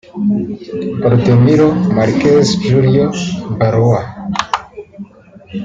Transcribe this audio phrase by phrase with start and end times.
[1.05, 3.05] Oldemiro Marques Júlio
[3.57, 4.03] Baloi